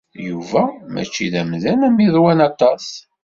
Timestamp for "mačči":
0.93-1.27